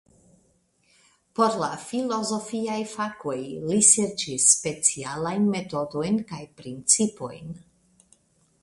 Por 1.39 1.57
la 1.63 1.69
filozofiaj 1.83 2.79
fakoj 2.95 3.37
li 3.67 3.79
serĉis 3.91 4.49
specialajn 4.57 5.47
metodojn 5.59 6.23
kaj 6.35 6.43
principojn. 6.63 7.59